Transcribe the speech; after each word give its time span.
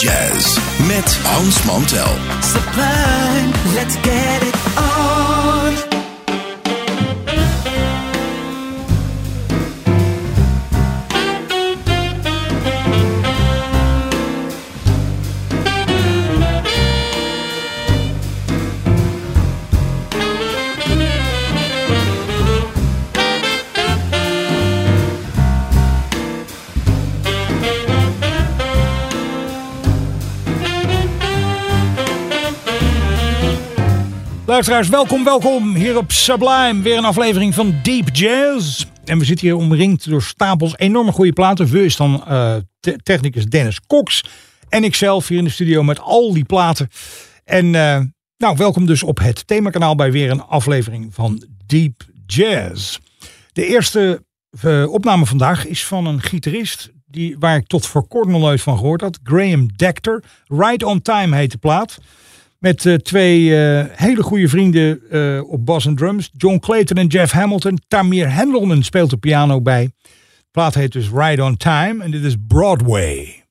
Jazz 0.00 0.58
met 0.86 1.18
Hans 1.24 1.62
Mantel. 1.64 2.16
Sublime, 2.40 3.52
let's 3.74 3.96
get 4.00 4.42
it 4.42 4.54
on. 4.78 5.89
Luisteraars, 34.60 34.88
welkom, 34.88 35.24
welkom 35.24 35.74
hier 35.74 35.96
op 35.96 36.12
Sublime. 36.12 36.82
Weer 36.82 36.96
een 36.96 37.04
aflevering 37.04 37.54
van 37.54 37.74
Deep 37.82 38.08
Jazz. 38.12 38.84
En 39.04 39.18
we 39.18 39.24
zitten 39.24 39.46
hier 39.46 39.56
omringd 39.56 40.08
door 40.08 40.22
stapels 40.22 40.78
enorme 40.78 41.12
goede 41.12 41.32
platen. 41.32 41.66
We 41.66 41.84
is 41.84 41.96
dan 41.96 42.24
te- 42.80 42.98
technicus 43.02 43.44
Dennis 43.44 43.80
Cox. 43.86 44.24
En 44.68 44.84
ikzelf 44.84 45.28
hier 45.28 45.38
in 45.38 45.44
de 45.44 45.50
studio 45.50 45.82
met 45.82 46.00
al 46.00 46.32
die 46.32 46.44
platen. 46.44 46.88
En 47.44 47.74
eh, 47.74 48.00
nou, 48.36 48.56
welkom 48.56 48.86
dus 48.86 49.02
op 49.02 49.18
het 49.18 49.46
themakanaal 49.46 49.94
bij 49.94 50.12
weer 50.12 50.30
een 50.30 50.42
aflevering 50.42 51.14
van 51.14 51.44
Deep 51.66 52.02
Jazz. 52.26 52.98
De 53.52 53.66
eerste 53.66 54.24
eh, 54.60 54.92
opname 54.92 55.26
vandaag 55.26 55.66
is 55.66 55.84
van 55.86 56.06
een 56.06 56.20
gitarist 56.20 56.90
die, 57.06 57.36
waar 57.38 57.56
ik 57.56 57.66
tot 57.66 57.86
voor 57.86 58.08
kort 58.08 58.28
nog 58.28 58.40
nooit 58.40 58.60
van 58.60 58.78
gehoord 58.78 59.00
had. 59.00 59.18
Graham 59.22 59.68
Dector. 59.76 60.22
Right 60.46 60.82
on 60.82 61.02
Time 61.02 61.36
heet 61.36 61.50
de 61.50 61.58
plaat. 61.58 61.98
Met 62.60 62.86
eh, 62.86 62.94
twee 62.94 63.56
eh, 63.56 63.84
hele 63.90 64.22
goede 64.22 64.48
vrienden 64.48 65.00
eh, 65.10 65.50
op 65.50 65.66
bas 65.66 65.86
en 65.86 65.94
drums. 65.94 66.30
John 66.36 66.58
Clayton 66.58 66.96
en 66.96 67.06
Jeff 67.06 67.32
Hamilton. 67.32 67.78
Tamir 67.88 68.34
Hendelman 68.34 68.82
speelt 68.82 69.10
de 69.10 69.16
piano 69.16 69.60
bij. 69.60 69.90
De 70.02 70.10
plaat 70.50 70.74
heet 70.74 70.92
dus 70.92 71.10
Ride 71.14 71.44
on 71.44 71.56
Time. 71.56 72.04
En 72.04 72.10
dit 72.10 72.24
is 72.24 72.34
Broadway. 72.46 73.44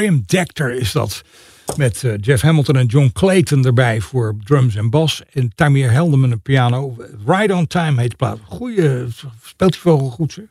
Graham 0.00 0.22
Dector 0.26 0.72
is 0.72 0.92
dat. 0.92 1.22
Met 1.76 2.04
eh, 2.04 2.12
Jeff 2.20 2.42
Hamilton 2.42 2.76
en 2.76 2.86
John 2.86 3.10
Clayton 3.12 3.64
erbij 3.64 4.00
voor 4.00 4.36
drums 4.44 4.76
en 4.76 4.90
bas. 4.90 5.22
En 5.32 5.52
Tamir 5.54 5.90
Helderman 5.90 6.30
een 6.30 6.42
piano. 6.42 6.96
Ride 7.26 7.54
on 7.54 7.66
Time 7.66 8.00
heet 8.00 8.10
de 8.10 8.16
plaat. 8.16 8.38
Goeie, 8.44 9.06
speelt 9.42 9.72
die 9.72 9.80
vogel 9.80 10.10
goed 10.10 10.32
zeg. 10.32 10.44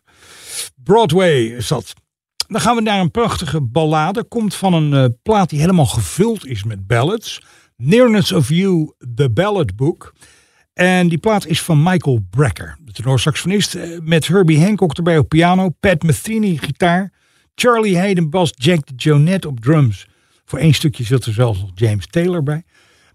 Broadway 0.83 1.41
is 1.41 1.67
dat. 1.67 1.93
Dan 2.47 2.61
gaan 2.61 2.75
we 2.75 2.81
naar 2.81 2.99
een 2.99 3.11
prachtige 3.11 3.61
ballade. 3.61 4.23
Komt 4.23 4.55
van 4.55 4.73
een 4.73 4.91
uh, 4.91 5.05
plaat 5.23 5.49
die 5.49 5.59
helemaal 5.59 5.85
gevuld 5.85 6.45
is 6.45 6.63
met 6.63 6.87
ballads. 6.87 7.41
Nearness 7.75 8.31
of 8.31 8.49
You, 8.49 8.93
The 9.15 9.29
Ballad 9.29 9.75
Book. 9.75 10.13
En 10.73 11.07
die 11.07 11.17
plaat 11.17 11.45
is 11.45 11.61
van 11.61 11.83
Michael 11.83 12.25
Brecker. 12.29 12.77
De 12.85 12.91
tenorsaxofonist 12.91 13.75
uh, 13.75 13.99
met 14.01 14.27
Herbie 14.27 14.63
Hancock 14.63 14.97
erbij 14.97 15.17
op 15.17 15.29
piano. 15.29 15.69
Pat 15.79 16.03
Metheny 16.03 16.57
gitaar. 16.57 17.11
Charlie 17.59 17.97
Hayden 17.97 18.29
bas. 18.29 18.51
Jack 18.55 18.85
de 18.85 18.93
Jonette 18.95 19.47
op 19.47 19.59
drums. 19.59 20.07
Voor 20.45 20.59
één 20.59 20.73
stukje 20.73 21.03
zit 21.03 21.25
er 21.25 21.33
zelfs 21.33 21.59
nog 21.59 21.71
James 21.75 22.07
Taylor 22.07 22.43
bij. 22.43 22.63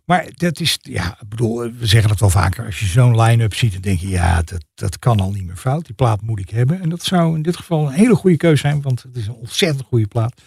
Maar 0.05 0.29
dat 0.37 0.61
is, 0.61 0.79
ja, 0.82 1.17
ik 1.20 1.29
bedoel, 1.29 1.58
we 1.79 1.87
zeggen 1.87 2.11
het 2.11 2.20
wel 2.20 2.31
vaker. 2.31 2.64
Als 2.67 2.81
je 2.81 2.87
zo'n 2.87 3.20
line-up 3.20 3.55
ziet, 3.55 3.73
dan 3.73 3.81
denk 3.81 3.99
je, 3.99 4.08
ja, 4.08 4.43
dat, 4.43 4.64
dat 4.75 4.99
kan 4.99 5.20
al 5.20 5.31
niet 5.31 5.46
meer 5.46 5.56
fout. 5.56 5.87
Die 5.87 5.94
plaat 5.94 6.23
moet 6.23 6.41
ik 6.41 6.50
hebben. 6.50 6.81
En 6.81 6.88
dat 6.88 7.02
zou 7.02 7.37
in 7.37 7.43
dit 7.43 7.56
geval 7.56 7.87
een 7.87 7.93
hele 7.93 8.14
goede 8.14 8.37
keuze 8.37 8.61
zijn, 8.61 8.82
want 8.82 9.02
het 9.02 9.17
is 9.17 9.26
een 9.26 9.35
ontzettend 9.35 9.87
goede 9.87 10.06
plaat. 10.06 10.41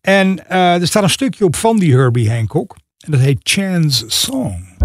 En 0.00 0.40
uh, 0.50 0.80
er 0.80 0.86
staat 0.86 1.02
een 1.02 1.10
stukje 1.10 1.44
op 1.44 1.56
van 1.56 1.78
die 1.78 1.92
Herbie 1.92 2.30
Hancock. 2.30 2.76
En 2.98 3.10
dat 3.10 3.20
heet 3.20 3.38
Chance 3.42 4.04
Song. 4.08 4.76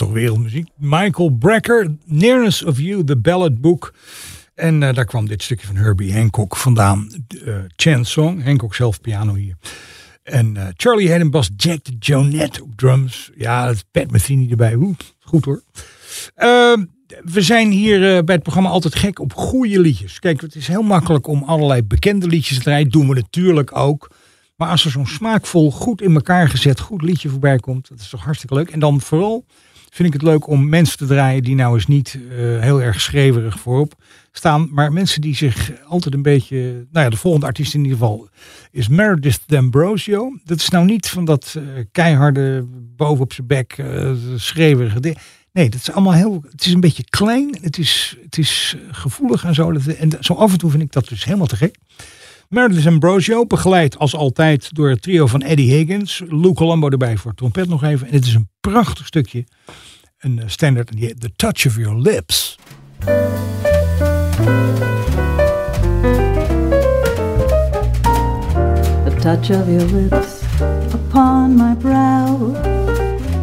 Toch 0.00 0.12
wereldmuziek. 0.12 0.68
Michael 0.76 1.30
Brecker, 1.30 1.94
Nearness 2.04 2.64
of 2.64 2.78
You, 2.78 3.04
The 3.04 3.16
Ballad 3.16 3.60
Book. 3.60 3.94
En 4.54 4.82
eh, 4.82 4.94
daar 4.94 5.04
kwam 5.04 5.26
dit 5.26 5.42
stukje 5.42 5.66
van 5.66 5.76
Herbie 5.76 6.14
Hancock 6.14 6.56
vandaan. 6.56 7.24
Uh, 7.44 7.56
Chance 7.76 8.10
Song, 8.10 8.44
Hancock 8.44 8.74
zelf 8.74 9.00
piano 9.00 9.34
hier. 9.34 9.56
En 10.22 10.54
uh, 10.54 10.66
Charlie 10.76 11.10
Haddon 11.10 11.30
bas, 11.30 11.50
Jack 11.56 11.84
de 11.84 11.96
Jonette 11.98 12.62
op 12.62 12.76
drums. 12.76 13.30
Ja, 13.36 13.66
het 13.66 13.84
Pat 13.90 14.10
Metheny 14.10 14.50
erbij. 14.50 14.74
Oeh, 14.74 14.96
goed 15.20 15.44
hoor. 15.44 15.62
Ehm, 16.34 16.84
we 17.24 17.40
zijn 17.40 17.70
hier 17.70 18.24
bij 18.24 18.34
het 18.34 18.42
programma 18.42 18.70
altijd 18.70 18.94
gek 18.94 19.18
op 19.18 19.32
goede 19.34 19.80
liedjes. 19.80 20.18
Kijk, 20.18 20.40
het 20.40 20.54
is 20.54 20.66
heel 20.66 20.82
makkelijk 20.82 21.26
om 21.26 21.42
allerlei 21.42 21.82
bekende 21.82 22.26
liedjes 22.26 22.56
te 22.56 22.62
draaien. 22.62 22.88
Doen 22.88 23.08
we 23.08 23.14
natuurlijk 23.14 23.76
ook. 23.76 24.10
Maar 24.56 24.68
als 24.68 24.84
er 24.84 24.90
zo'n 24.90 25.06
smaakvol, 25.06 25.70
goed 25.70 26.02
in 26.02 26.14
elkaar 26.14 26.48
gezet, 26.48 26.80
goed 26.80 27.02
liedje 27.02 27.28
voorbij 27.28 27.58
komt, 27.58 27.88
dat 27.88 28.00
is 28.00 28.08
toch 28.08 28.24
hartstikke 28.24 28.54
leuk. 28.54 28.70
En 28.70 28.80
dan 28.80 29.00
vooral 29.00 29.44
vind 29.90 30.08
ik 30.08 30.20
het 30.20 30.22
leuk 30.22 30.46
om 30.46 30.68
mensen 30.68 30.98
te 30.98 31.06
draaien 31.06 31.42
die 31.42 31.54
nou 31.54 31.74
eens 31.74 31.86
niet 31.86 32.18
uh, 32.20 32.60
heel 32.60 32.82
erg 32.82 33.00
schreverig 33.00 33.60
voorop 33.60 33.94
staan. 34.32 34.68
Maar 34.72 34.92
mensen 34.92 35.20
die 35.20 35.36
zich 35.36 35.70
altijd 35.84 36.14
een 36.14 36.22
beetje... 36.22 36.56
Nou 36.90 37.04
ja, 37.04 37.10
de 37.10 37.16
volgende 37.16 37.46
artiest 37.46 37.74
in 37.74 37.82
ieder 37.82 37.98
geval 37.98 38.28
is 38.70 38.88
Meredith 38.88 39.40
D'Ambrosio. 39.46 40.38
Dat 40.44 40.58
is 40.58 40.68
nou 40.68 40.84
niet 40.84 41.08
van 41.08 41.24
dat 41.24 41.54
uh, 41.58 41.62
keiharde 41.92 42.66
bovenop 42.96 43.32
zijn 43.32 43.46
bek 43.46 43.76
uh, 43.78 44.12
schreeuwerige 44.36 45.00
ding. 45.00 45.18
Nee, 45.52 45.70
dat 45.70 45.80
is 45.80 45.92
allemaal 45.92 46.12
heel... 46.12 46.44
Het 46.50 46.66
is 46.66 46.72
een 46.72 46.80
beetje 46.80 47.04
klein. 47.04 47.56
Het 47.60 47.78
is, 47.78 48.16
het 48.22 48.38
is 48.38 48.76
gevoelig 48.90 49.44
en 49.44 49.54
zo. 49.54 49.72
En 49.72 50.12
zo 50.20 50.34
af 50.34 50.52
en 50.52 50.58
toe 50.58 50.70
vind 50.70 50.82
ik 50.82 50.92
dat 50.92 51.08
dus 51.08 51.24
helemaal 51.24 51.46
te 51.46 51.56
gek. 51.56 51.76
Meredith 52.50 52.86
Ambrosio, 52.86 53.46
begeleid 53.46 53.98
als 53.98 54.14
altijd 54.14 54.74
door 54.74 54.88
het 54.88 55.02
trio 55.02 55.26
van 55.26 55.42
Eddie 55.42 55.74
Higgins. 55.74 56.22
Lou 56.28 56.54
Colombo 56.54 56.88
erbij 56.88 57.16
voor 57.16 57.34
trompet 57.34 57.68
nog 57.68 57.84
even. 57.84 58.06
En 58.06 58.12
het 58.12 58.24
is 58.26 58.34
een 58.34 58.48
prachtig 58.60 59.06
stukje. 59.06 59.44
Een 60.18 60.42
standaard. 60.46 60.90
The 61.20 61.30
Touch 61.36 61.66
of 61.66 61.76
Your 61.76 62.00
Lips. 62.00 62.58
The 69.04 69.16
touch 69.20 69.50
of 69.50 69.66
your 69.66 69.92
lips 69.92 70.42
upon 70.94 71.54
my 71.54 71.74
brow. 71.74 72.56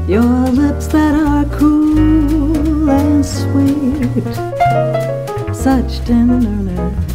Your 0.08 0.50
lips 0.52 0.88
that 0.88 1.26
are 1.26 1.46
cool 1.58 2.90
and 2.90 3.26
sweet. 3.26 4.36
Such 5.56 6.06
tenderness 6.06 7.07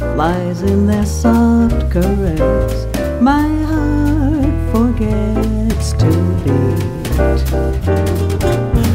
lies 0.00 0.62
in 0.62 0.86
their 0.86 1.06
soft 1.06 1.90
caress. 1.90 2.86
My 3.20 3.48
heart 3.70 4.54
forgets 4.72 5.92
to 5.94 6.10
beat. 6.42 7.04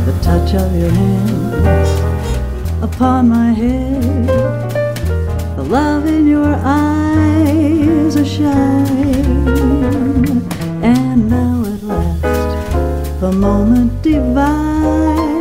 The 0.05 0.13
touch 0.21 0.53
of 0.53 0.75
your 0.75 0.91
hands 0.91 1.89
upon 2.83 3.29
my 3.29 3.51
head, 3.51 4.27
the 5.57 5.63
love 5.63 6.05
in 6.05 6.27
your 6.27 6.55
eyes 6.63 8.15
a 8.15 8.25
shine. 8.25 9.23
And 10.83 11.29
now 11.29 11.63
at 11.65 11.83
last, 11.83 13.19
the 13.19 13.31
moment 13.31 14.01
divine, 14.01 15.39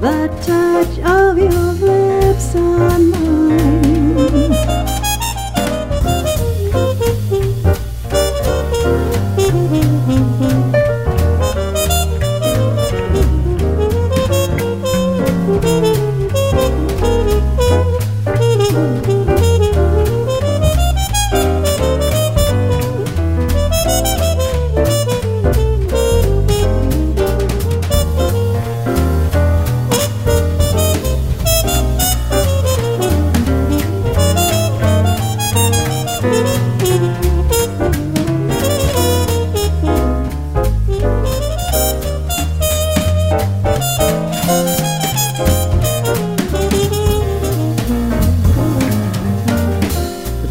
the 0.00 0.28
touch 0.42 0.98
of 1.00 1.38
your 1.38 1.59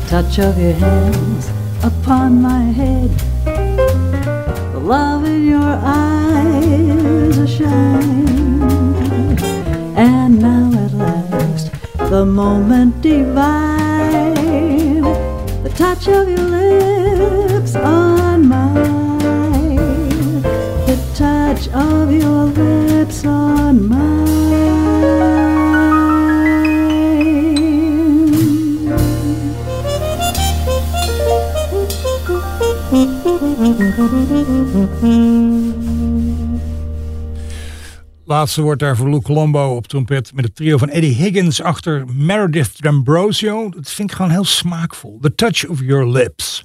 touch 0.09 0.39
of 0.39 0.59
your 0.59 0.73
hands 0.73 1.51
upon 1.83 2.41
my 2.41 2.63
head, 2.63 3.11
the 3.45 4.79
love 4.81 5.23
in 5.23 5.45
your 5.45 5.61
eyes 5.61 7.37
a 7.37 7.47
shine. 7.47 9.37
And 9.95 10.41
now 10.41 10.71
at 10.83 10.93
last, 10.93 11.71
the 12.09 12.25
moment 12.25 12.99
divine, 13.01 14.33
the 15.61 15.71
touch 15.77 16.07
of 16.07 16.27
your 16.27 16.39
lips 16.39 17.75
on 17.75 18.47
mine, 18.47 19.75
the 20.89 20.97
touch 21.13 21.67
of 21.67 22.11
your 22.11 22.45
lips 22.45 22.78
Laatste 38.25 38.61
wordt 38.61 38.79
daar 38.79 38.95
voor 38.95 39.09
Lou 39.09 39.21
Colombo 39.21 39.75
op 39.75 39.87
trompet 39.87 40.33
met 40.33 40.45
het 40.45 40.55
trio 40.55 40.77
van 40.77 40.89
Eddie 40.89 41.13
Higgins 41.13 41.61
achter 41.61 42.05
Meredith 42.13 42.81
D'Ambrosio. 42.81 43.69
Dat 43.69 43.91
vind 43.91 44.09
ik 44.09 44.15
gewoon 44.15 44.31
heel 44.31 44.43
smaakvol. 44.43 45.17
The 45.21 45.35
Touch 45.35 45.67
of 45.67 45.79
Your 45.81 46.07
Lips. 46.07 46.63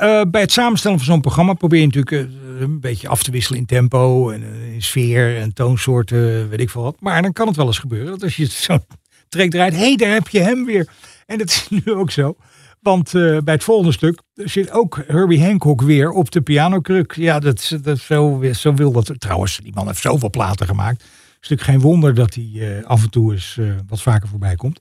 Uh, 0.00 0.20
bij 0.30 0.40
het 0.40 0.52
samenstellen 0.52 0.96
van 0.98 1.06
zo'n 1.06 1.20
programma 1.20 1.52
probeer 1.52 1.80
je 1.80 1.86
natuurlijk 1.86 2.30
uh, 2.32 2.60
een 2.60 2.80
beetje 2.80 3.08
af 3.08 3.22
te 3.22 3.30
wisselen 3.30 3.58
in 3.58 3.66
tempo 3.66 4.30
en 4.30 4.42
uh, 4.42 4.74
in 4.74 4.82
sfeer 4.82 5.36
en 5.36 5.52
toonsoorten, 5.52 6.48
weet 6.48 6.60
ik 6.60 6.70
veel 6.70 6.82
wat. 6.82 6.96
Maar 7.00 7.22
dan 7.22 7.32
kan 7.32 7.46
het 7.46 7.56
wel 7.56 7.66
eens 7.66 7.78
gebeuren 7.78 8.10
dat 8.10 8.22
als 8.22 8.36
je 8.36 8.46
zo'n 8.46 8.84
trek 9.28 9.50
draait, 9.50 9.72
hé, 9.74 9.78
hey, 9.78 9.96
daar 9.96 10.12
heb 10.12 10.28
je 10.28 10.40
hem 10.40 10.64
weer. 10.64 10.88
En 11.26 11.38
dat 11.38 11.48
is 11.48 11.68
nu 11.84 11.92
ook 11.92 12.10
zo. 12.10 12.36
Want 12.82 13.14
uh, 13.14 13.38
bij 13.38 13.54
het 13.54 13.64
volgende 13.64 13.92
stuk 13.92 14.20
zit 14.34 14.70
ook 14.70 15.02
Herbie 15.06 15.44
Hancock 15.44 15.82
weer 15.82 16.10
op 16.10 16.30
de 16.30 16.40
pianokruk. 16.40 17.14
Ja, 17.16 17.38
dat, 17.38 17.78
dat, 17.82 17.98
zo, 17.98 18.42
zo 18.52 18.74
wil 18.74 18.92
dat. 18.92 19.12
Trouwens, 19.18 19.56
die 19.56 19.72
man 19.74 19.86
heeft 19.86 20.00
zoveel 20.00 20.30
platen 20.30 20.66
gemaakt. 20.66 21.04
Stuk 21.40 21.60
geen 21.60 21.80
wonder 21.80 22.14
dat 22.14 22.34
hij 22.34 22.50
uh, 22.52 22.84
af 22.84 23.02
en 23.02 23.10
toe 23.10 23.32
eens 23.32 23.56
uh, 23.60 23.74
wat 23.86 24.02
vaker 24.02 24.28
voorbij 24.28 24.54
komt. 24.54 24.80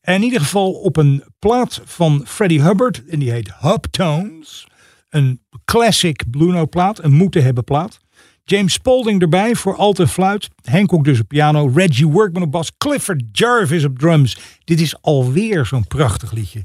En 0.00 0.14
in 0.14 0.22
ieder 0.22 0.40
geval 0.40 0.72
op 0.72 0.96
een 0.96 1.24
plaat 1.38 1.80
van 1.84 2.22
Freddie 2.26 2.62
Hubbard. 2.62 3.04
En 3.04 3.18
die 3.18 3.30
heet 3.30 3.52
Hub 3.58 3.86
Tones. 3.90 4.66
Een 5.08 5.40
classic 5.64 6.24
Blue 6.30 6.66
plaat. 6.66 7.04
Een 7.04 7.12
moeten 7.12 7.42
hebben 7.44 7.64
plaat. 7.64 8.00
James 8.44 8.72
Spalding 8.72 9.22
erbij 9.22 9.54
voor 9.54 9.76
alt 9.76 9.98
en 9.98 10.08
fluit. 10.08 10.48
Hancock 10.62 11.04
dus 11.04 11.20
op 11.20 11.28
piano. 11.28 11.70
Reggie 11.74 12.06
Workman 12.06 12.42
op 12.42 12.50
bas. 12.50 12.76
Clifford 12.78 13.22
Jarvis 13.32 13.84
op 13.84 13.98
drums. 13.98 14.38
Dit 14.64 14.80
is 14.80 15.02
alweer 15.02 15.66
zo'n 15.66 15.86
prachtig 15.86 16.32
liedje. 16.32 16.64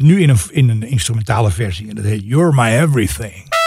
Nu 0.00 0.20
in 0.20 0.28
een, 0.28 0.38
in 0.50 0.68
een 0.68 0.82
instrumentale 0.82 1.50
versie. 1.50 1.88
En 1.88 1.94
dat 1.94 2.04
heet 2.04 2.22
You're 2.24 2.54
My 2.54 2.80
Everything. 2.80 3.57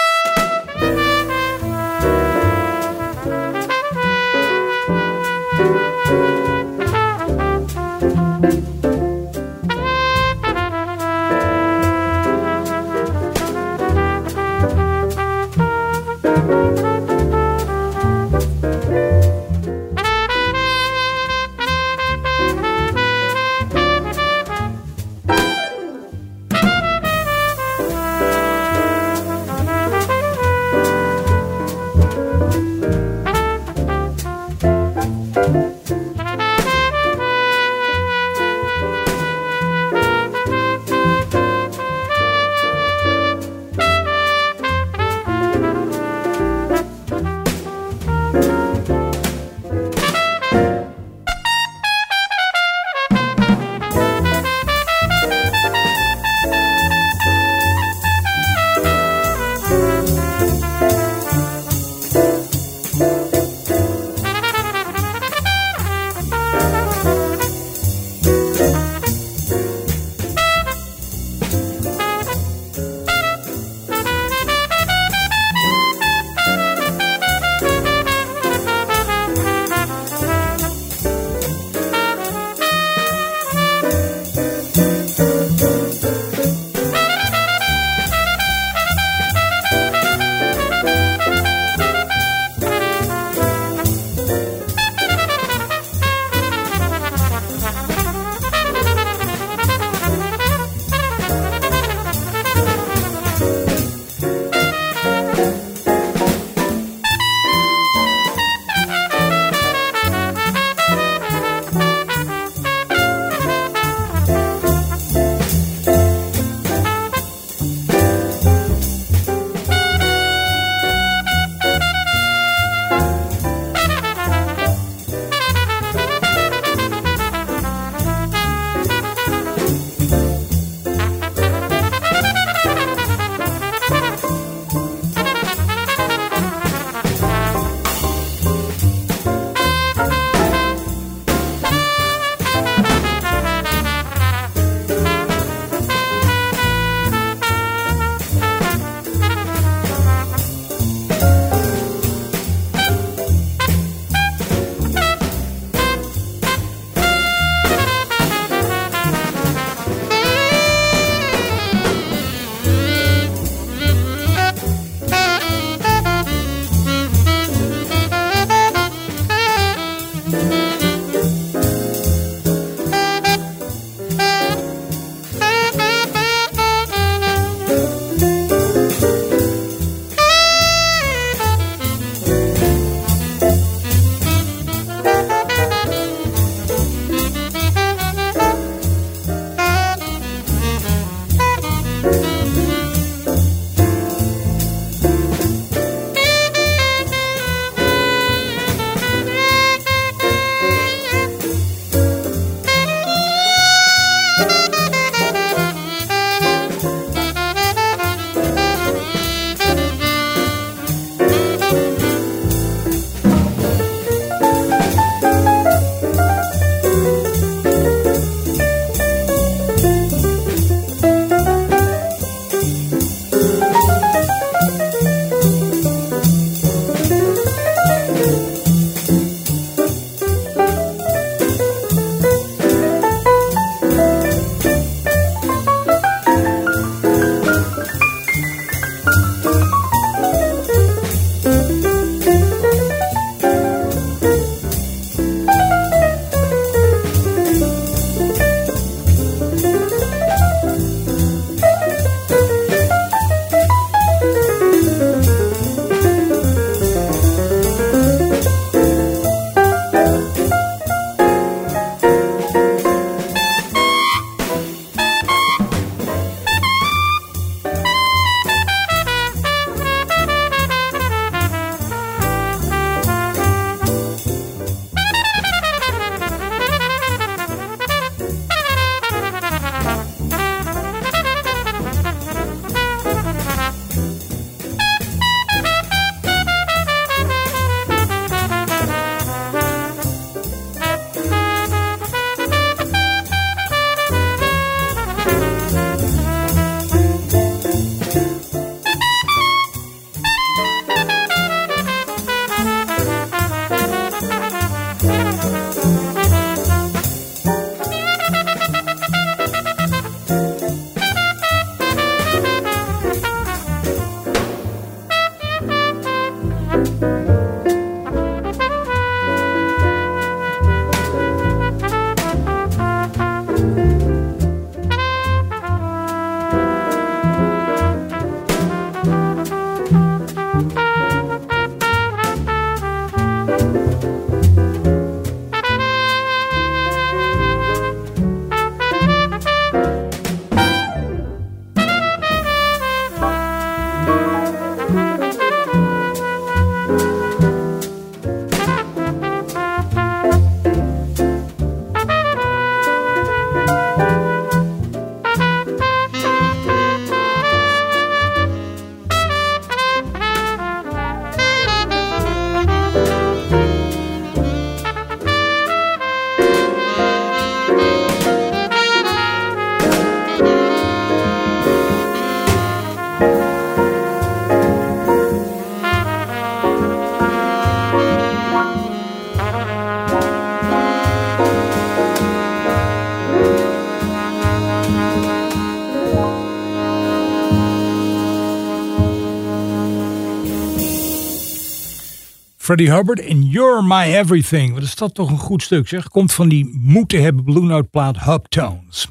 Freddie 392.71 392.95
Hubbard 392.95 393.19
en 393.19 393.43
You're 393.43 393.81
My 393.83 394.15
Everything. 394.15 394.73
Wat 394.73 394.83
is 394.83 394.95
dat 394.95 395.13
toch 395.13 395.29
een 395.29 395.37
goed 395.37 395.63
stuk 395.63 395.87
zeg. 395.87 396.07
Komt 396.07 396.33
van 396.33 396.49
die 396.49 396.69
moeten 396.81 397.21
hebben 397.21 397.43
Blue 397.43 397.63
Note 397.63 397.87
plaat 397.87 398.19
Hub 398.23 398.45
Tones. 398.45 399.07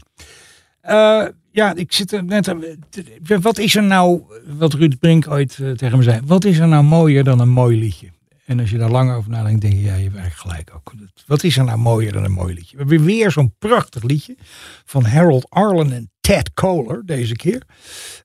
Eh, 0.80 1.24
ja, 1.50 1.74
ik 1.74 1.92
zit 1.92 2.12
er 2.12 2.24
net 2.24 2.48
aan- 2.48 2.64
Wat 3.40 3.58
is 3.58 3.74
er 3.76 3.82
nou, 3.82 4.22
wat 4.58 4.74
Ruud 4.74 4.98
Brink 4.98 5.28
ooit 5.28 5.58
eh, 5.62 5.70
tegen 5.70 5.98
me 5.98 6.04
zei. 6.04 6.20
Wat 6.24 6.44
is 6.44 6.58
er 6.58 6.68
nou 6.68 6.84
mooier 6.84 7.24
dan 7.24 7.40
een 7.40 7.48
mooi 7.48 7.78
liedje? 7.78 8.08
En 8.44 8.60
als 8.60 8.70
je 8.70 8.78
daar 8.78 8.90
lang 8.90 9.12
over 9.14 9.30
nadenkt, 9.30 9.60
denk 9.60 9.72
je, 9.74 9.80
je 9.80 9.88
hebt 9.88 10.00
eigenlijk 10.16 10.34
gelijk 10.34 10.70
ook. 10.74 10.92
Wat 11.26 11.42
is 11.44 11.56
er 11.56 11.64
nou 11.64 11.78
mooier 11.78 12.12
dan 12.12 12.24
een 12.24 12.32
mooi 12.32 12.54
liedje? 12.54 12.76
We 12.76 12.82
hebben 12.82 13.04
weer 13.04 13.30
zo'n 13.30 13.54
prachtig 13.58 14.02
liedje 14.02 14.36
van 14.84 15.04
Harold 15.04 15.50
Arlen 15.50 15.92
en 15.92 16.10
Ted 16.30 16.50
Kohler 16.54 17.02
deze 17.04 17.36
keer. 17.36 17.62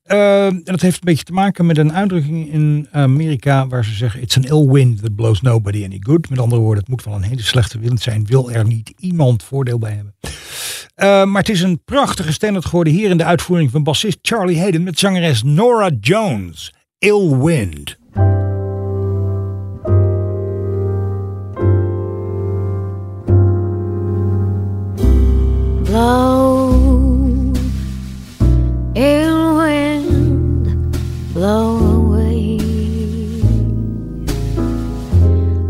Uh, 0.06 0.46
en 0.46 0.62
dat 0.64 0.82
heeft 0.82 0.96
een 0.96 1.02
beetje 1.04 1.24
te 1.24 1.34
maken 1.34 1.66
met 1.66 1.78
een 1.78 1.94
uitdrukking 1.94 2.52
in 2.52 2.88
Amerika 2.92 3.68
waar 3.68 3.86
ze 3.86 3.94
zeggen: 3.94 4.22
It's 4.22 4.38
an 4.38 4.44
ill 4.44 4.68
wind 4.72 5.02
that 5.02 5.16
blows 5.16 5.42
nobody 5.42 5.84
any 5.84 5.98
good. 6.00 6.30
Met 6.30 6.40
andere 6.40 6.62
woorden, 6.62 6.80
het 6.80 6.90
moet 6.90 7.04
wel 7.04 7.14
een 7.14 7.22
hele 7.22 7.42
slechte 7.42 7.80
wind 7.80 8.02
zijn. 8.02 8.26
Wil 8.26 8.52
er 8.52 8.66
niet 8.66 8.94
iemand 9.00 9.44
voordeel 9.44 9.80
bij 9.80 9.92
hebben? 9.92 10.16
Uh, 10.22 10.32
maar 11.32 11.42
het 11.42 11.50
is 11.50 11.62
een 11.62 11.82
prachtige 11.86 12.34
standaard 12.34 12.66
geworden 12.66 12.94
hier 12.94 13.10
in 13.10 13.18
de 13.18 13.26
uitvoering 13.26 13.72
van 13.72 13.84
bassist 13.84 14.18
Charlie 14.22 14.60
Hayden 14.60 14.84
met 14.84 15.00
zangeres 15.00 15.44
Nora 15.44 15.90
Jones. 16.00 16.74
Ill 16.98 17.38
Wind. 17.38 17.98
blow, 25.96 26.55
ill 28.96 29.58
wind, 29.58 30.94
blow 31.34 31.78
away. 31.78 32.58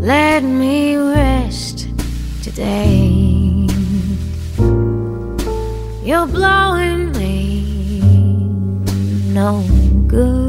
Let 0.00 0.44
me 0.44 0.96
rest 0.96 1.88
today. 2.42 3.66
You're 6.04 6.28
blowing 6.28 7.12
me 7.12 8.00
no 9.34 9.64
good, 10.06 10.45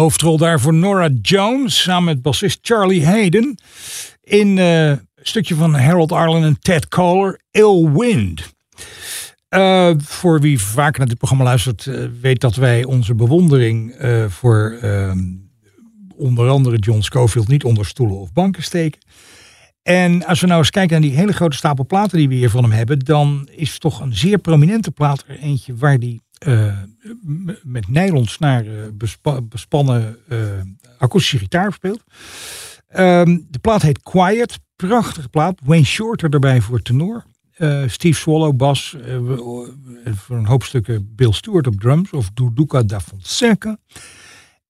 hoofdrol 0.00 0.36
daarvoor 0.36 0.74
Nora 0.74 1.08
Jones 1.22 1.82
samen 1.82 2.04
met 2.04 2.22
bassist 2.22 2.58
Charlie 2.62 3.06
Hayden. 3.06 3.58
In 4.22 4.58
eh, 4.58 4.88
een 4.88 5.00
stukje 5.14 5.54
van 5.54 5.74
Harold 5.74 6.12
Arlen 6.12 6.42
en 6.42 6.58
Ted 6.60 6.88
Kohler, 6.88 7.40
Ill 7.50 7.90
Wind. 7.92 8.52
Eh, 9.48 9.90
voor 9.98 10.40
wie 10.40 10.60
vaker 10.60 10.98
naar 10.98 11.08
dit 11.08 11.18
programma 11.18 11.44
luistert, 11.44 11.86
eh, 11.86 12.04
weet 12.20 12.40
dat 12.40 12.54
wij 12.54 12.84
onze 12.84 13.14
bewondering 13.14 13.94
voor 14.28 14.78
ehm, 14.82 15.18
onder 16.16 16.48
andere 16.48 16.76
John 16.76 17.00
Scofield 17.00 17.48
niet 17.48 17.64
onder 17.64 17.86
stoelen 17.86 18.16
of 18.16 18.32
banken 18.32 18.62
steken. 18.62 19.00
En 19.82 20.26
als 20.26 20.40
we 20.40 20.46
nou 20.46 20.58
eens 20.58 20.70
kijken 20.70 21.00
naar 21.00 21.10
die 21.10 21.18
hele 21.18 21.32
grote 21.32 21.56
stapel 21.56 21.86
platen 21.86 22.18
die 22.18 22.28
we 22.28 22.34
hier 22.34 22.50
van 22.50 22.62
hem 22.62 22.72
hebben, 22.72 22.98
dan 22.98 23.48
is 23.50 23.78
toch 23.78 24.00
een 24.00 24.16
zeer 24.16 24.38
prominente 24.38 24.90
plaat 24.90 25.24
er 25.26 25.38
eentje 25.38 25.76
waar 25.76 25.98
die 25.98 26.20
eh, 26.40 26.76
met 27.62 27.88
nylonsnaren 27.88 28.96
bespa 28.96 29.40
bespannen 29.40 30.16
eh, 30.28 30.38
akoestische 30.98 31.38
gitaar 31.38 31.72
speelt. 31.72 32.04
Ehm, 32.88 33.38
de 33.48 33.58
plaat 33.58 33.82
heet 33.82 34.02
Quiet, 34.02 34.58
prachtige 34.76 35.28
plaat. 35.28 35.60
Wayne 35.64 35.84
Shorter 35.84 36.30
erbij 36.30 36.60
voor 36.60 36.82
tenor. 36.82 37.24
Eh, 37.52 37.82
Steve 37.86 38.18
Swallow 38.18 38.56
bas, 38.56 38.96
eh, 39.04 39.14
eh, 39.14 39.22
voor 40.14 40.36
een 40.36 40.46
hoop 40.46 40.62
stukken 40.62 41.14
Bill 41.14 41.32
Stewart 41.32 41.66
op 41.66 41.80
drums 41.80 42.10
of 42.10 42.30
Duduca 42.34 42.82
da 42.82 43.00
Fonseca. 43.00 43.78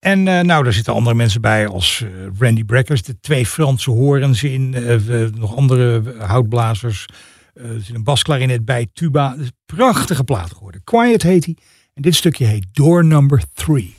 En 0.01 0.29
eh, 0.29 0.41
nou, 0.41 0.65
daar 0.65 0.73
zitten 0.73 0.95
andere 0.95 1.17
mensen 1.17 1.41
bij 1.41 1.67
als 1.67 2.03
eh, 2.03 2.09
Randy 2.39 2.65
Breckers, 2.65 3.03
de 3.03 3.21
twee 3.21 3.47
Franse 3.47 3.91
horens 3.91 4.43
in, 4.43 4.75
eh, 4.75 4.97
nog 5.35 5.57
andere 5.57 6.03
houtblazers. 6.19 7.07
Eh, 7.55 7.71
er 7.71 7.81
zit 7.81 7.95
een 7.95 8.05
basklarinet 8.05 8.65
bij, 8.65 8.89
tuba. 8.93 9.37
Prachtige 9.67 10.25
plaat 10.25 10.53
geworden. 10.53 10.85
Quiet 10.85 11.23
heet 11.23 11.45
hij. 11.45 11.57
En 11.95 12.03
dit 12.03 12.15
stukje 12.15 12.45
heet 12.45 12.67
Door 12.73 13.05
Number 13.05 13.43
3. 13.53 13.95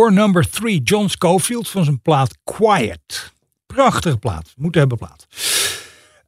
Door 0.00 0.12
number 0.12 0.50
3 0.50 0.82
John 0.82 1.06
Schofield 1.06 1.68
van 1.68 1.84
zijn 1.84 2.00
plaat 2.00 2.38
Quiet. 2.44 3.32
Prachtige 3.66 4.16
plaat. 4.16 4.52
Moeten 4.56 4.80
hebben 4.80 4.98
plaat. 4.98 5.26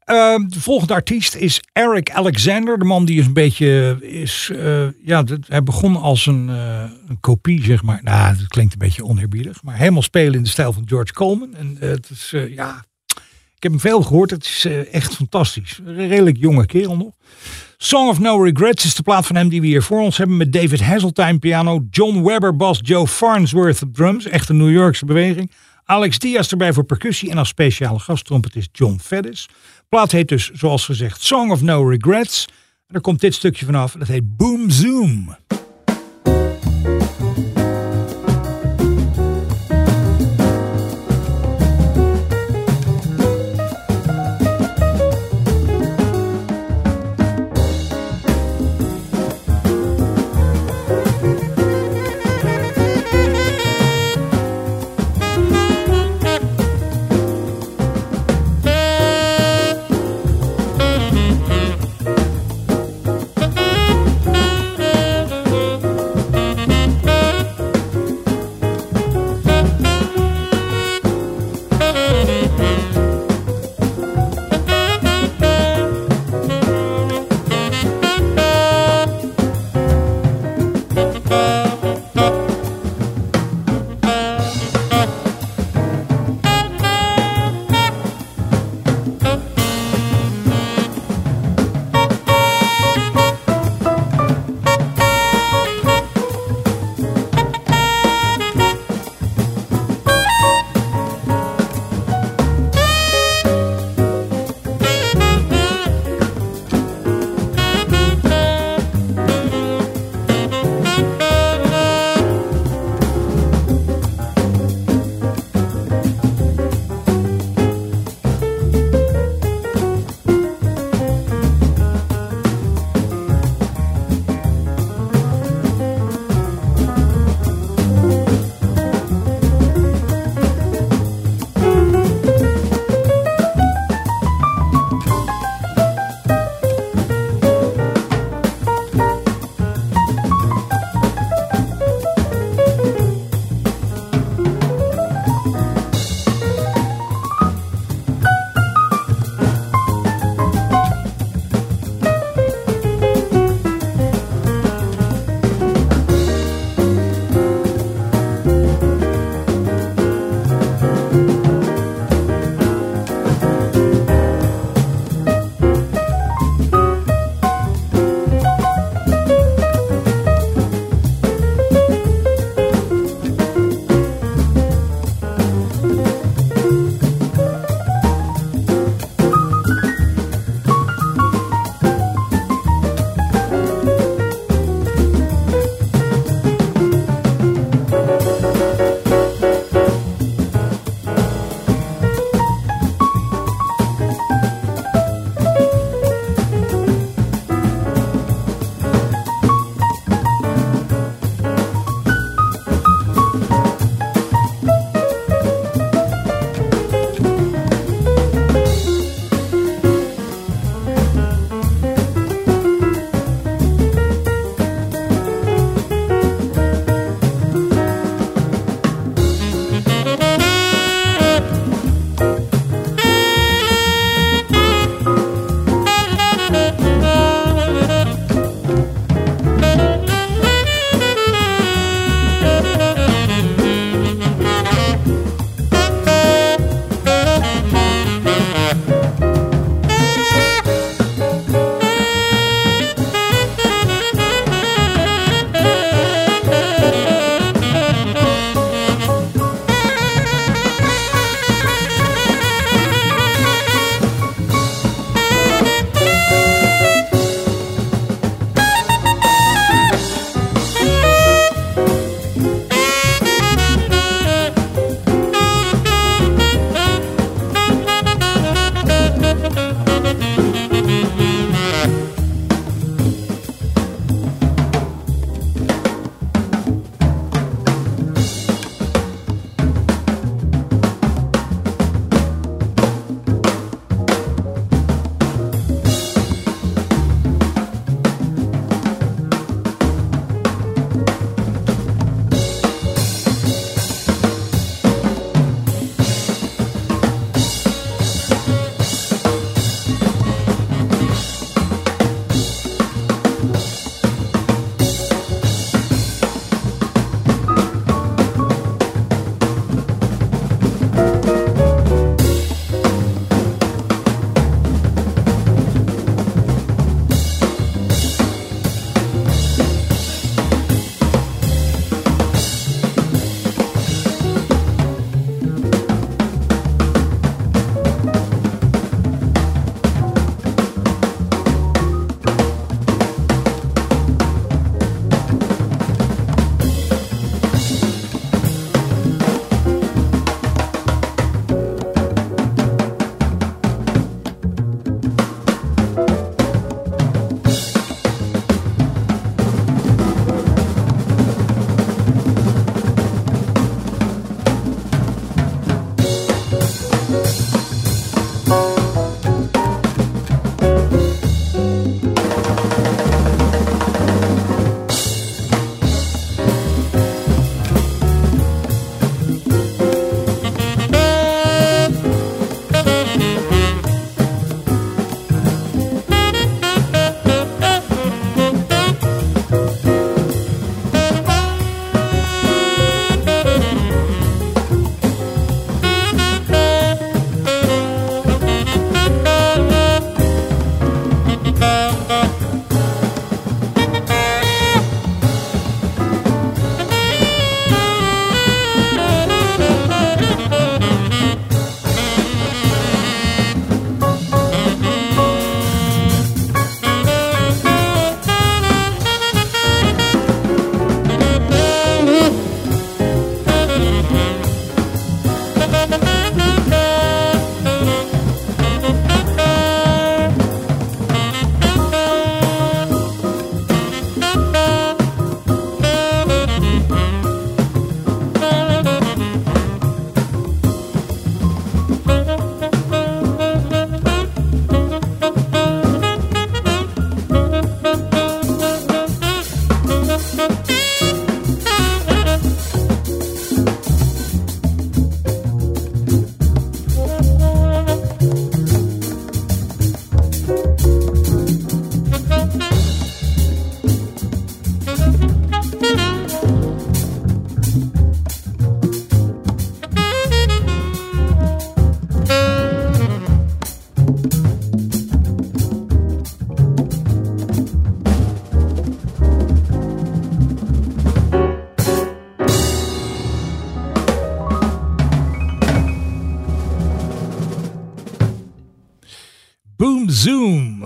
Ehm, 0.05 0.49
de 0.49 0.61
volgende 0.61 0.95
artiest 0.95 1.35
is 1.35 1.61
Eric 1.73 2.11
Alexander. 2.11 2.79
De 2.79 2.85
man 2.85 3.05
die 3.05 3.19
is 3.19 3.27
een 3.27 3.33
beetje 3.33 3.99
is. 4.01 4.51
eh, 4.55 4.89
ja, 5.05 5.25
hij 5.47 5.63
begon 5.63 5.97
als 5.97 6.27
een, 6.27 6.49
eh, 6.49 6.85
een 7.09 7.21
kopie, 7.21 7.65
zeg 7.65 7.83
maar. 7.83 8.01
Nou, 8.03 8.37
dat 8.37 8.49
klinkt 8.49 8.73
een 8.73 8.79
beetje 8.79 9.05
oneerbiedig. 9.05 9.63
Maar 9.63 9.77
helemaal 9.77 10.03
spelen 10.03 10.35
in 10.35 10.43
de 10.43 10.49
stijl 10.49 10.73
van 10.73 10.89
George 10.89 11.13
Coleman. 11.13 11.55
En 11.55 11.77
eh, 11.81 11.89
het 11.89 12.11
is, 12.11 12.35
ja. 12.49 12.85
Ik 13.57 13.63
heb 13.63 13.73
hem 13.73 13.81
veel 13.81 14.03
gehoord. 14.03 14.31
Het 14.31 14.45
is 14.45 14.67
echt 14.91 15.15
fantastisch. 15.15 15.81
Redelijk 15.85 16.37
jonge 16.37 16.67
kerel 16.67 16.97
nog. 16.97 17.15
Song 17.85 18.09
of 18.09 18.19
No 18.19 18.43
Regrets 18.43 18.85
is 18.85 18.95
de 18.95 19.03
plaat 19.03 19.27
van 19.27 19.37
hem 19.37 19.49
die 19.49 19.61
we 19.61 19.67
hier 19.67 19.83
voor 19.83 20.01
ons 20.01 20.17
hebben. 20.17 20.37
Met 20.37 20.53
David 20.53 20.81
Hasseltine 20.81 21.39
piano, 21.39 21.87
John 21.91 22.23
Webber 22.23 22.57
bas, 22.57 22.81
Joe 22.83 23.07
Farnsworth 23.07 23.83
drums. 23.93 24.27
Echt 24.27 24.49
een 24.49 24.57
New 24.57 24.71
Yorkse 24.71 25.05
beweging. 25.05 25.51
Alex 25.85 26.19
Diaz 26.19 26.51
erbij 26.51 26.73
voor 26.73 26.85
percussie 26.85 27.31
en 27.31 27.39
als 27.39 27.49
speciale 27.49 27.99
gasttrompetist 27.99 28.69
John 28.73 28.99
Faddis. 29.03 29.47
De 29.47 29.85
plaat 29.89 30.13
heet 30.13 30.29
dus, 30.29 30.51
zoals 30.51 30.85
gezegd, 30.85 31.23
Song 31.23 31.51
of 31.51 31.63
No 31.63 31.89
Regrets. 31.89 32.47
En 32.87 32.95
er 32.95 33.01
komt 33.01 33.21
dit 33.21 33.35
stukje 33.35 33.65
vanaf. 33.65 33.93
Dat 33.93 34.09
heet 34.09 34.37
Boom 34.37 34.71
Zoom. 34.71 35.37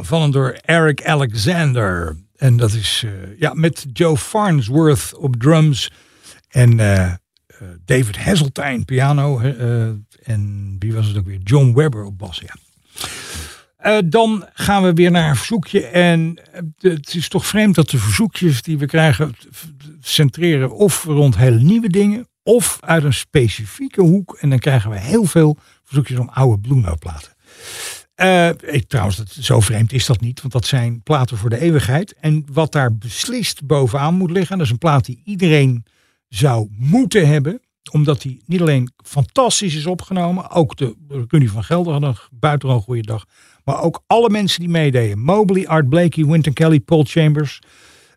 Van 0.06 0.30
door 0.30 0.58
Eric 0.64 1.04
Alexander. 1.04 2.16
En 2.36 2.56
dat 2.56 2.72
is 2.72 3.02
eh, 3.04 3.38
ja, 3.38 3.54
met 3.54 3.86
Joe 3.92 4.16
Farnsworth 4.16 5.14
op 5.14 5.36
drums 5.36 5.90
en 6.48 6.80
eh, 6.80 7.12
David 7.84 8.16
Hasseltine 8.16 8.84
piano. 8.84 9.40
en 10.22 10.76
wie 10.78 10.92
was 10.92 11.06
het 11.06 11.16
ook 11.16 11.26
weer? 11.26 11.38
John 11.44 11.74
Webber 11.74 12.04
op 12.04 12.18
bas, 12.18 12.42
ja. 12.46 12.54
Dan 14.02 14.46
gaan 14.52 14.82
we 14.82 14.92
weer 14.92 15.10
naar 15.10 15.28
een 15.28 15.36
verzoekje. 15.36 15.86
En 15.86 16.40
het 16.78 17.14
is 17.14 17.28
toch 17.28 17.46
vreemd 17.46 17.74
dat 17.74 17.90
de 17.90 17.98
verzoekjes 17.98 18.62
die 18.62 18.78
we 18.78 18.86
krijgen 18.86 19.34
centreren 20.00 20.70
of 20.70 21.04
rond 21.04 21.36
hele 21.36 21.60
nieuwe 21.60 21.88
dingen 21.88 22.28
of 22.42 22.78
uit 22.80 23.04
een 23.04 23.14
specifieke 23.14 24.02
hoek. 24.02 24.36
En 24.40 24.50
dan 24.50 24.58
krijgen 24.58 24.90
we 24.90 24.98
heel 24.98 25.24
veel 25.24 25.56
verzoekjes 25.84 26.18
om 26.18 26.28
oude 26.28 26.60
Blue 26.60 26.80
Eh, 28.16 28.48
trouwens, 28.86 29.24
zo 29.24 29.60
vreemd 29.60 29.92
is 29.92 30.06
dat 30.06 30.20
niet, 30.20 30.40
want 30.40 30.52
dat 30.52 30.66
zijn 30.66 31.02
platen 31.02 31.36
voor 31.36 31.50
de 31.50 31.60
eeuwigheid. 31.60 32.14
En 32.20 32.44
wat 32.52 32.72
daar 32.72 32.96
beslist 32.96 33.66
bovenaan 33.66 34.14
moet 34.14 34.30
liggen, 34.30 34.56
dat 34.56 34.66
is 34.66 34.72
een 34.72 34.78
plaat 34.78 35.04
die 35.04 35.20
iedereen 35.24 35.84
zou 36.28 36.68
moeten 36.76 37.28
hebben 37.28 37.60
omdat 37.92 38.22
hij 38.22 38.40
niet 38.46 38.60
alleen 38.60 38.92
fantastisch 39.04 39.74
is 39.74 39.86
opgenomen, 39.86 40.50
ook 40.50 40.76
de 40.76 40.94
Rudy 41.08 41.46
van 41.46 41.64
Gelder 41.64 41.92
had 41.92 42.02
een 42.02 42.16
buitengewoon 42.30 42.82
goede 42.82 43.02
dag, 43.02 43.24
maar 43.64 43.82
ook 43.82 44.02
alle 44.06 44.30
mensen 44.30 44.60
die 44.60 44.68
meededen. 44.68 45.18
Mobley, 45.18 45.68
Art 45.68 45.88
Blakey, 45.88 46.24
Winton 46.24 46.52
Kelly, 46.52 46.80
Paul 46.80 47.04
Chambers, 47.04 47.60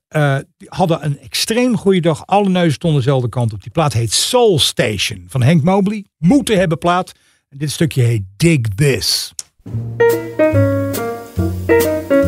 eh, 0.08 0.38
die 0.58 0.68
hadden 0.72 1.06
een 1.06 1.20
extreem 1.20 1.78
goede 1.78 2.00
dag. 2.00 2.26
Alle 2.26 2.50
neuzen 2.50 2.74
stonden 2.74 3.00
dezelfde 3.00 3.30
kant 3.30 3.54
op. 3.54 3.64
Die 3.64 3.72
plaat 3.72 3.93
heet 3.93 4.14
Soul 4.14 4.60
Station 4.60 5.26
van 5.28 5.43
Henk 5.43 5.64
Mobley. 5.64 6.06
Moeten 6.18 6.58
hebben 6.58 6.78
plaat. 6.78 7.12
En 7.50 7.58
dit 7.58 7.72
stukje 7.72 8.02
heet 8.02 8.24
Dig 8.38 8.60
This. 8.76 9.34
Thank 11.67 12.11
you. 12.11 12.18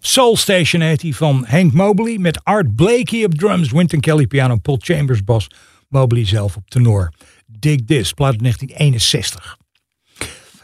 Soul 0.00 0.36
Station 0.36 0.80
heet 0.80 1.00
die 1.00 1.16
van 1.16 1.44
Hank 1.48 1.72
Mobley 1.72 2.18
met 2.18 2.44
Art 2.44 2.76
Blakey 2.76 3.24
op 3.24 3.34
drums, 3.34 3.70
Wynton 3.70 4.00
Kelly 4.00 4.26
piano, 4.26 4.56
Paul 4.56 4.78
Chambers 4.80 5.24
bas, 5.24 5.46
Mobley 5.88 6.26
zelf 6.26 6.56
op 6.56 6.70
tenor. 6.70 7.12
Dig 7.46 7.78
This, 7.86 8.12
plaat 8.12 8.32
uit 8.32 8.40
1961. 8.40 9.56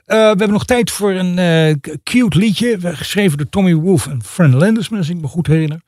Eh, 0.08 0.16
we 0.16 0.24
hebben 0.24 0.50
nog 0.50 0.64
tijd 0.64 0.90
voor 0.90 1.12
een 1.12 1.38
eh, 1.38 1.92
cute 2.02 2.38
liedje, 2.38 2.78
geschreven 2.80 3.38
door 3.38 3.48
Tommy 3.48 3.74
Wolf 3.74 4.06
en 4.06 4.22
Fran 4.24 4.56
Landesman, 4.56 4.98
als 4.98 5.08
ik 5.08 5.20
me 5.20 5.26
goed 5.26 5.46
herinner. 5.46 5.80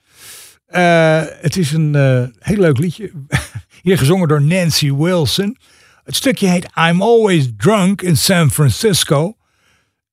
Eh, 0.66 1.22
het 1.40 1.56
is 1.56 1.72
een 1.72 1.94
heel 2.38 2.56
leuk 2.56 2.78
liedje, 2.78 3.10
hier 3.82 3.98
gezongen 3.98 4.28
door 4.28 4.42
Nancy 4.42 4.92
Wilson. 4.92 5.56
Het 6.04 6.16
stukje 6.16 6.48
heet 6.48 6.68
I'm 6.76 7.02
Always 7.02 7.48
Drunk 7.56 8.02
in 8.02 8.16
San 8.16 8.50
Francisco. 8.50 9.36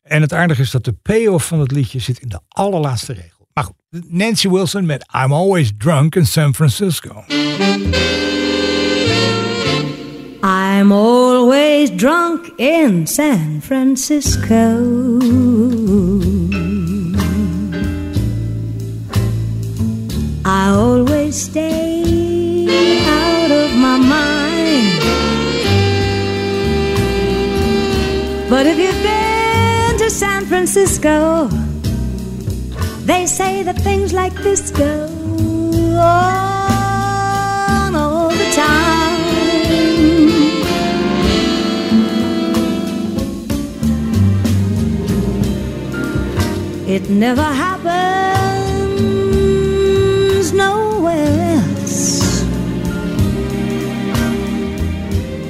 En 0.08 0.22
het 0.22 0.34
aardige 0.34 0.62
is 0.62 0.72
dat 0.72 0.86
de 0.86 0.94
payoff 1.02 1.48
van 1.48 1.60
het 1.60 1.72
liedje 1.72 2.00
zit 2.00 2.20
in 2.20 2.30
de 2.30 2.40
allerlaatste 2.48 3.14
regel. 3.14 3.48
Maar 3.54 3.64
goed, 3.64 3.76
Nancy 4.08 4.50
Wilson 4.50 4.86
met 4.86 5.06
I'm 5.24 5.34
Always 5.34 5.72
Drunk 5.78 6.16
in 6.16 6.26
San 6.26 6.54
Francisco. 6.54 7.24
I'm 10.44 10.92
always 10.92 11.90
drunk 11.96 12.48
in 12.58 13.08
San 13.08 13.60
Francisco. 13.62 14.78
I 20.46 20.70
always 20.70 21.42
stay 21.42 21.87
Francisco, 30.70 31.48
they 33.06 33.26
say 33.26 33.64
that 33.64 33.78
things 33.78 34.12
like 34.12 34.34
this 34.44 34.70
go 34.70 35.06
on 35.98 37.96
all 37.96 38.28
the 38.28 38.50
time. 38.52 39.16
It 46.86 47.10
never 47.10 47.42
happens 47.42 48.12
nowhere 50.52 51.62
else. 51.62 52.44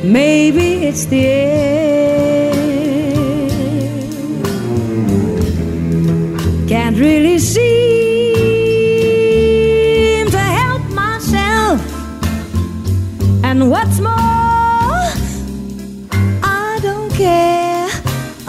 Maybe 0.04 0.86
it's 0.86 1.06
the 1.06 1.26
air. 1.26 2.37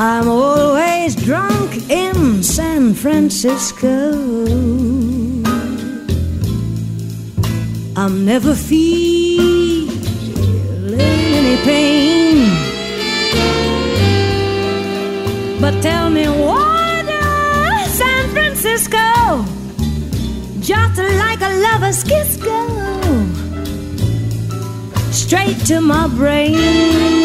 I'm 0.01 0.29
always 0.29 1.17
drunk 1.17 1.91
in 1.91 2.45
San 2.45 2.95
Francisco. 2.95 4.13
I'm 7.97 8.25
never 8.25 8.55
feeling 8.55 9.91
any 11.01 11.57
pain. 11.65 12.47
But 15.61 15.83
tell 15.83 16.11
me 16.11 16.29
why 16.29 17.03
does 17.05 17.91
San 17.91 18.29
Francisco 18.31 19.45
just 20.61 20.97
like 20.97 21.41
a 21.41 21.51
lover's 21.67 22.05
kiss 22.05 22.37
go 22.37 22.69
straight 25.11 25.59
to 25.67 25.81
my 25.81 26.07
brain? 26.07 27.19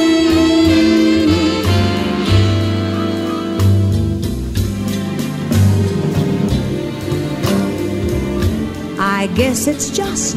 I 9.23 9.27
guess 9.27 9.67
it's 9.67 9.89
just 9.89 10.35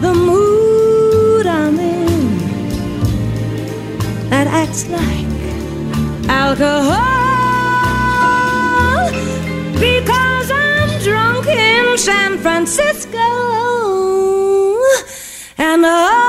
the 0.00 0.12
mood 0.12 1.46
I'm 1.46 1.78
in 1.78 2.36
that 4.28 4.48
acts 4.48 4.88
like 4.88 5.28
alcohol. 6.28 6.98
Because 9.78 10.50
I'm 10.50 10.98
drunk 10.98 11.46
in 11.46 11.96
San 11.96 12.38
Francisco 12.38 13.18
and 15.58 15.86
I 15.86 16.21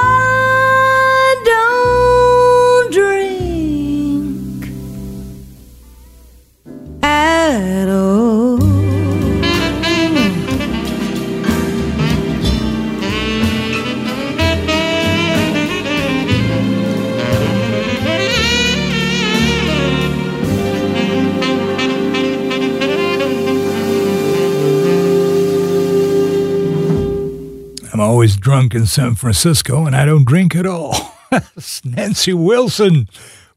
drunk 28.43 28.73
in 28.73 28.87
San 28.87 29.17
Francisco 29.17 29.85
and 29.85 29.95
I 29.95 30.05
don't 30.05 30.27
drink 30.27 30.55
at 30.55 30.65
all. 30.65 30.95
Nancy 31.95 32.33
Wilson. 32.35 33.07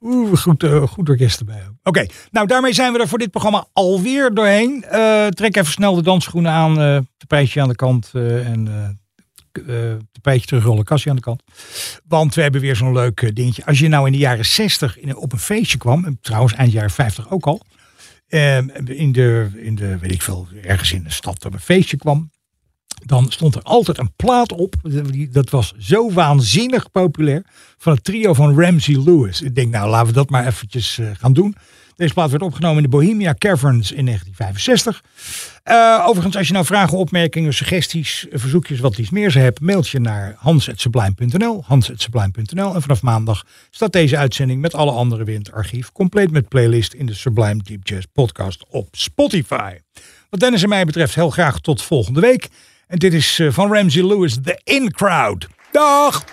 Oeh, 0.01 0.39
goed, 0.39 0.62
eh, 0.62 0.82
goed 0.82 1.09
orkest 1.09 1.39
erbij. 1.39 1.62
Oké, 1.82 2.07
nou 2.30 2.47
daarmee 2.47 2.72
zijn 2.72 2.93
we 2.93 2.99
er 2.99 3.09
voor 3.09 3.18
dit 3.18 3.30
programma 3.30 3.66
alweer 3.72 4.34
doorheen. 4.34 4.84
Eh, 4.84 5.26
trek 5.26 5.57
even 5.57 5.72
snel 5.72 5.95
de 5.95 6.03
dansschoenen 6.03 6.53
aan, 6.53 6.80
eh 6.80 6.99
tapijtje 7.16 7.61
aan 7.61 7.68
de 7.68 7.74
kant 7.74 8.11
en 8.14 8.95
eh, 9.66 9.93
tapijtje 10.12 10.47
terugrollen, 10.47 10.84
kastje 10.84 11.11
aan 11.11 11.16
de 11.16 11.22
kant. 11.22 11.43
Want 12.09 12.34
we 12.34 12.43
hebben 12.43 12.61
weer 12.61 12.76
zo'n 12.76 12.93
leuk 12.93 13.37
dingetje. 13.37 13.64
Als 13.64 13.78
je 13.78 13.89
nou 13.89 14.07
in 14.07 14.12
de 14.12 14.18
jaren 14.18 14.45
60 14.45 14.99
in, 14.99 15.16
op 15.16 15.32
een 15.32 15.39
feestje 15.39 15.78
kwam, 15.78 16.05
en 16.05 16.18
trouwens 16.20 16.55
eind 16.55 16.72
jaren 16.72 16.91
50 16.91 17.30
ook 17.30 17.47
al, 17.47 17.62
eh, 18.26 18.57
in, 18.57 19.12
de, 19.12 19.51
in 19.55 19.74
de, 19.74 19.99
weet 19.99 20.12
ik 20.12 20.22
veel, 20.22 20.49
ergens 20.62 20.93
in 20.93 21.03
de 21.03 21.12
stad 21.12 21.45
op 21.45 21.53
een 21.53 21.61
feestje 21.61 21.97
kwam, 21.97 22.30
dan 23.07 23.30
stond 23.30 23.54
er 23.54 23.62
altijd 23.62 23.98
een 23.98 24.12
plaat 24.16 24.52
op. 24.52 24.74
Dat 25.30 25.50
was 25.50 25.74
zo 25.78 26.12
waanzinnig 26.12 26.90
populair. 26.90 27.44
Van 27.78 27.92
het 27.92 28.04
trio 28.04 28.34
van 28.34 28.61
Ramsey 28.61 29.02
Lewis. 29.04 29.42
Ik 29.42 29.54
denk, 29.54 29.72
nou 29.72 29.88
laten 29.88 30.07
we 30.07 30.12
dat 30.12 30.30
maar 30.30 30.46
eventjes 30.46 30.98
eh, 30.98 31.07
gaan 31.18 31.32
doen. 31.32 31.57
Deze 31.96 32.14
plaat 32.14 32.30
werd 32.30 32.42
opgenomen 32.42 32.76
in 32.76 32.82
de 32.82 32.88
Bohemia 32.88 33.34
Caverns 33.38 33.92
in 33.92 34.04
1965. 34.04 35.02
Eh, 35.62 36.04
overigens, 36.07 36.36
als 36.36 36.46
je 36.46 36.52
nou 36.52 36.64
vragen, 36.64 36.98
opmerkingen, 36.98 37.54
suggesties, 37.54 38.26
verzoekjes, 38.30 38.80
wat 38.80 38.98
iets 38.98 39.11
meer 39.11 39.30
ze 39.30 39.38
hebt, 39.38 39.61
mailt 39.61 39.88
je 39.88 40.00
naar 40.00 40.34
hans.sublime.nl. 40.38 42.74
En 42.74 42.82
vanaf 42.82 43.02
maandag 43.02 43.44
staat 43.70 43.92
deze 43.92 44.16
uitzending 44.16 44.61
met 44.61 44.74
alle 44.74 44.90
andere 44.90 45.32
het 45.32 45.52
archief. 45.52 45.92
Compleet 45.92 46.30
met 46.30 46.48
playlist 46.48 46.92
in 46.92 47.07
de 47.07 47.14
Sublime 47.14 47.62
Deep 47.62 47.88
Jazz 47.88 48.07
podcast 48.12 48.64
op 48.68 48.88
Spotify. 48.90 49.74
Wat 50.30 50.40
Dennis 50.40 50.62
en 50.62 50.68
mij 50.68 50.84
betreft, 50.84 51.14
heel 51.14 51.30
graag 51.30 51.61
tot 51.61 51.82
volgende 51.82 52.20
week. 52.20 52.48
En 52.87 52.99
dit 52.99 53.12
is 53.12 53.39
eh, 53.39 53.49
van 53.51 53.72
Ramsey 53.72 54.03
Lewis, 54.03 54.39
The 54.43 54.61
In 54.64 54.93
Crowd. 54.93 55.47
Dag! 55.70 56.24